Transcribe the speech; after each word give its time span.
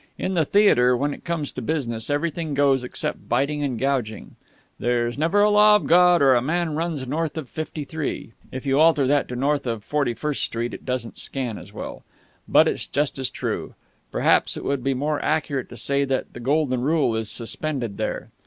In 0.17 0.33
the 0.33 0.45
theatre, 0.45 0.97
when 0.97 1.13
it 1.13 1.23
comes 1.23 1.51
to 1.51 1.61
business, 1.61 2.09
everything 2.09 2.55
goes 2.55 2.83
except 2.83 3.29
biting 3.29 3.61
and 3.61 3.77
gouging. 3.77 4.35
'There's 4.79 5.15
never 5.15 5.43
a 5.43 5.51
law 5.51 5.75
of 5.75 5.85
God 5.85 6.23
or 6.23 6.41
man 6.41 6.73
runs 6.73 7.07
north 7.07 7.37
of 7.37 7.47
fifty 7.47 7.83
three.' 7.83 8.33
If 8.51 8.65
you 8.65 8.79
alter 8.79 9.05
that 9.05 9.27
to 9.27 9.35
'north 9.35 9.67
of 9.67 9.83
Forty 9.83 10.15
first 10.15 10.41
Street' 10.43 10.73
it 10.73 10.85
doesn't 10.87 11.19
scan 11.19 11.59
as 11.59 11.71
well, 11.71 12.03
but 12.47 12.67
it's 12.67 12.87
just 12.87 13.19
as 13.19 13.29
true. 13.29 13.75
Perhaps 14.11 14.57
it 14.57 14.63
would 14.65 14.83
be 14.83 14.95
more 14.95 15.23
accurate 15.23 15.69
to 15.69 15.77
say 15.77 16.03
that 16.03 16.33
the 16.33 16.39
Golden 16.39 16.81
Rule 16.81 17.15
is 17.15 17.29
suspended 17.29 17.97
there. 17.99 18.29